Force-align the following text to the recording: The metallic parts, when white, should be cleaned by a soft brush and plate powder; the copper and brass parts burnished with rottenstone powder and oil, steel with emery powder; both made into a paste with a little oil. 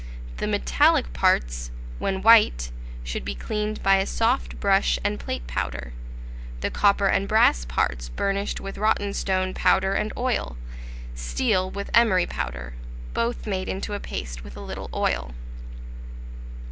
The 0.37 0.47
metallic 0.47 1.13
parts, 1.13 1.69
when 1.99 2.23
white, 2.23 2.71
should 3.03 3.23
be 3.23 3.35
cleaned 3.35 3.83
by 3.83 3.97
a 3.97 4.07
soft 4.07 4.59
brush 4.59 4.97
and 5.03 5.19
plate 5.19 5.45
powder; 5.45 5.93
the 6.61 6.71
copper 6.71 7.05
and 7.05 7.27
brass 7.27 7.65
parts 7.65 8.09
burnished 8.09 8.59
with 8.59 8.79
rottenstone 8.79 9.53
powder 9.53 9.93
and 9.93 10.11
oil, 10.17 10.57
steel 11.13 11.69
with 11.69 11.91
emery 11.93 12.25
powder; 12.25 12.73
both 13.13 13.45
made 13.45 13.69
into 13.69 13.93
a 13.93 13.99
paste 13.99 14.43
with 14.43 14.57
a 14.57 14.61
little 14.61 14.89
oil. 14.91 15.35